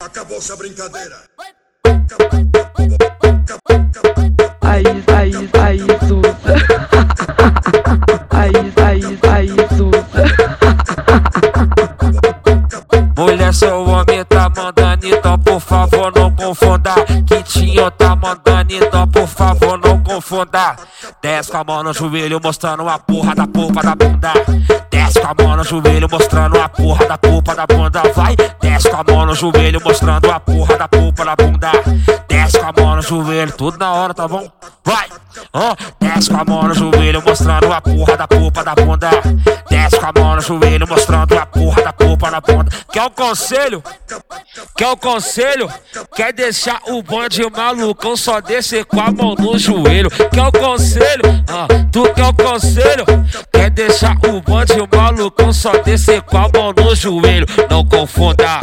Acabou-se 0.00 0.52
a 0.52 0.56
brincadeira. 0.56 1.16
Aí, 4.60 4.84
aí, 5.16 5.50
aí, 5.60 5.80
Suza. 6.06 6.54
Aí, 8.30 8.52
aí, 8.76 9.18
aí, 9.28 9.48
Suza. 9.76 10.24
Mulher, 13.16 13.52
seu 13.52 13.84
homem 13.88 14.24
tá 14.26 14.48
mandando, 14.48 15.08
então 15.08 15.36
por 15.40 15.58
favor 15.58 16.12
não 16.14 16.32
confunda. 16.32 16.94
Quintinho 17.26 17.90
tá 17.90 18.14
mandando, 18.14 18.74
então 18.74 19.08
por 19.08 19.26
favor 19.26 19.80
não 19.84 20.00
confunda. 20.00 20.76
Desce 21.20 21.50
com 21.50 21.56
a 21.56 21.64
mão 21.64 21.82
no 21.82 21.92
joelho, 21.92 22.38
mostrando 22.40 22.88
a 22.88 23.00
porra 23.00 23.34
da 23.34 23.48
polpa 23.48 23.82
da 23.82 23.96
bunda. 23.96 24.32
Desce 24.88 25.20
com 25.20 25.26
a 25.26 25.34
mão 25.42 25.56
no 25.56 25.64
joelho, 25.64 26.08
mostrando 26.08 26.60
a 26.60 26.68
porra 26.68 27.06
da 27.06 27.18
polpa 27.18 27.56
da 27.56 27.66
bunda. 27.66 28.02
Vai, 28.14 28.36
desce 28.78 28.90
com 28.90 28.96
a 28.96 29.04
mão 29.12 29.26
no 29.26 29.34
joelho, 29.34 29.80
mostrando 29.84 30.30
a 30.30 30.38
porra 30.38 30.78
da 30.78 30.86
polpa 30.86 31.24
da 31.24 31.34
bunda. 31.34 31.72
Desce 32.28 32.60
com 32.60 32.66
a 32.66 32.72
mão 32.72 32.96
no 32.96 33.02
joelho, 33.02 33.52
tudo 33.52 33.76
na 33.76 33.92
hora, 33.92 34.14
tá 34.14 34.28
bom? 34.28 34.48
Vai, 34.84 35.08
ó, 35.52 35.74
desce 36.00 36.30
com 36.30 36.36
a 36.36 36.44
mão 36.44 36.62
no 36.62 36.74
joelho, 36.74 37.20
mostrando 37.26 37.72
a 37.72 37.80
porra 37.80 38.16
da 38.16 38.28
polpa 38.28 38.62
da 38.62 38.74
bunda. 38.76 39.10
Desce 39.68 39.98
com 39.98 40.06
a 40.06 40.12
mão 40.22 40.36
no 40.36 40.40
joelho, 40.40 40.88
mostrando 40.88 41.36
a 41.36 41.44
porra 41.44 41.82
da 41.82 41.92
polpa 41.92 42.30
da 42.30 42.40
bunda. 42.40 42.70
Quer 42.92 43.02
o 43.02 43.10
conselho? 43.10 43.82
Quer 44.76 44.88
o 44.88 44.96
conselho? 44.96 45.68
Quer 46.14 46.32
deixar 46.32 46.80
o 46.86 47.02
bonde 47.02 47.42
malucão 47.50 48.16
só 48.16 48.40
descer 48.40 48.84
com 48.84 49.00
a 49.00 49.10
mão 49.10 49.34
no 49.34 49.58
joelho? 49.58 50.08
Quer 50.10 50.46
o 50.46 50.52
conselho? 50.52 51.24
Ah, 51.48 51.66
tu 51.90 52.04
quer 52.14 52.26
o 52.26 52.32
conselho? 52.32 53.04
Quer 53.52 53.70
deixar 53.70 54.16
o 54.28 54.40
bonde 54.40 54.74
malucão 54.74 54.97
só 55.58 55.72
descer 55.82 56.22
com 56.22 56.36
a 56.36 56.48
mão 56.48 56.72
no 56.72 56.94
joelho? 56.94 57.46
Não 57.68 57.84
confunda, 57.84 58.60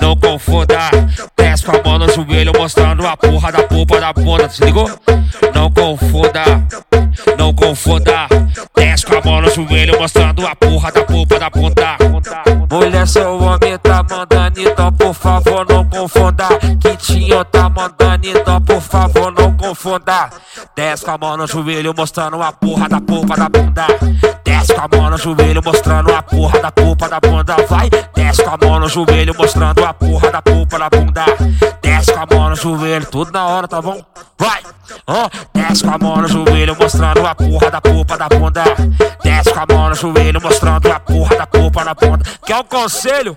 não 0.00 0.14
confunda. 0.16 0.90
Desce 1.36 1.64
com 1.64 1.76
a 1.76 1.82
mão 1.82 1.98
no 1.98 2.12
joelho 2.12 2.52
mostrando 2.58 3.06
a 3.06 3.16
porra 3.16 3.50
da 3.50 3.62
polpa 3.62 4.00
da 4.00 4.12
bunda, 4.12 4.48
se 4.48 4.62
ligou? 4.64 4.90
Não 5.54 5.70
confunda, 5.70 6.42
não 7.38 7.54
confunda. 7.54 8.28
Desce 8.76 9.06
com 9.06 9.16
a 9.16 9.20
mão 9.24 9.40
no 9.40 9.50
joelho 9.50 9.98
mostrando 9.98 10.46
a 10.46 10.54
porra 10.54 10.92
da 10.92 11.04
polpa 11.04 11.38
da 11.38 11.48
bunda. 11.48 11.96
Mulher, 12.70 13.06
seu 13.06 13.42
homem 13.42 13.78
tá 13.82 14.02
mandando, 14.02 14.60
então 14.60 14.92
por 14.92 15.14
favor 15.14 15.66
não 15.68 15.84
confunda. 15.88 16.48
Quintinho 16.80 17.44
tá 17.46 17.70
mandando, 17.70 18.26
então 18.26 18.60
por 18.60 18.80
favor 18.80 19.32
não 19.32 19.56
confunda. 19.56 20.28
Desce 20.76 21.04
com 21.04 21.10
a 21.12 21.18
mão 21.18 21.36
no 21.36 21.46
joelho 21.46 21.94
mostrando 21.96 22.42
a 22.42 22.52
porra 22.52 22.88
da 22.88 23.00
polpa 23.00 23.36
da 23.36 23.48
bunda. 23.48 23.86
Desce 24.64 24.74
com 24.76 24.80
a 24.80 24.98
mão 24.98 25.10
no 25.10 25.18
joelho 25.18 25.60
mostrando 25.62 26.14
a 26.14 26.22
porra 26.22 26.58
da 26.58 26.72
polpa 26.72 27.06
da 27.06 27.20
bunda. 27.20 27.54
Vai, 27.68 27.90
desce 28.14 28.42
com 28.42 28.50
a 28.50 28.56
mão 28.56 28.80
no 28.80 28.88
joelho 28.88 29.34
mostrando 29.36 29.84
a 29.84 29.92
porra 29.92 30.30
da 30.30 30.40
polpa 30.40 30.78
da 30.78 30.88
bunda. 30.88 31.24
Desce 31.82 32.14
com 32.14 32.20
a 32.20 32.26
mão 32.34 32.48
no 32.48 32.56
joelho, 32.56 33.04
tudo 33.04 33.30
na 33.30 33.46
hora, 33.46 33.68
tá 33.68 33.82
bom? 33.82 34.02
Vai, 34.38 34.62
ó, 35.06 35.28
desce 35.52 35.84
com 35.84 35.90
a 35.90 35.98
mão 35.98 36.16
no 36.16 36.28
joelho 36.28 36.74
mostrando 36.80 37.26
a 37.26 37.34
porra 37.34 37.70
da 37.70 37.80
polpa 37.82 38.16
da 38.16 38.26
bunda. 38.26 38.64
Desce 39.22 39.52
com 39.52 39.60
a 39.60 39.66
mão 39.68 39.90
no 39.90 39.94
joelho 39.94 40.40
mostrando 40.40 40.90
a 40.90 40.98
porra 40.98 41.36
da 41.36 41.46
polpa 41.46 41.63
da 41.82 41.94
bunda. 41.94 42.24
Quer 42.46 42.56
o 42.56 42.64
conselho? 42.64 43.36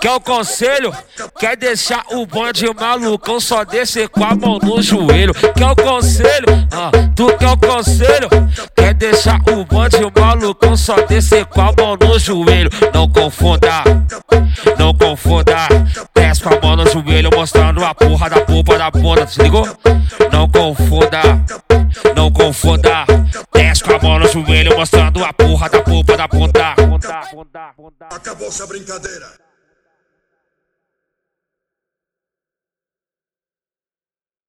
Quer 0.00 0.12
o 0.12 0.20
conselho? 0.20 0.94
Quer 1.38 1.56
deixar 1.56 2.04
o 2.12 2.24
bonde 2.26 2.64
malucão 2.72 3.40
só 3.40 3.64
descer 3.64 4.08
com 4.08 4.24
a 4.24 4.34
mão 4.34 4.58
no 4.62 4.80
joelho? 4.80 5.34
Quer 5.34 5.66
o 5.66 5.76
conselho? 5.76 6.46
Ah, 6.72 6.90
tu 7.14 7.26
quer 7.36 7.50
o 7.50 7.56
conselho? 7.56 8.28
Quer 8.76 8.94
deixar 8.94 9.40
o 9.50 9.64
bonde 9.64 9.98
malucão 10.18 10.76
só 10.76 10.94
descer 11.06 11.44
com 11.46 11.60
a 11.60 11.72
mão 11.76 11.96
no 12.00 12.18
joelho? 12.18 12.70
Não 12.92 13.08
confunda, 13.08 13.82
não 14.78 14.94
confunda. 14.94 15.68
Desce 16.14 16.42
com 16.42 16.54
a 16.54 16.60
mão 16.60 16.76
no 16.76 16.88
joelho 16.88 17.30
mostrando 17.34 17.84
a 17.84 17.94
porra 17.94 18.30
da 18.30 18.40
polpa 18.40 18.78
da 18.78 18.90
bunda, 18.90 19.26
se 19.26 19.42
ligou? 19.42 19.66
Não 20.32 20.48
confunda, 20.48 21.20
não 22.14 22.30
confunda. 22.30 23.04
Desce 23.52 23.82
com 23.82 23.94
a 23.94 23.98
mão 23.98 24.18
no 24.18 24.28
joelho 24.28 24.76
mostrando 24.76 25.24
a 25.24 25.32
porra 25.32 25.68
da 25.68 25.80
polpa 25.80 26.16
da 26.16 26.28
bunda. 26.28 26.74
Acabou-se 28.10 28.62
a 28.62 28.66
brincadeira. 28.66 29.26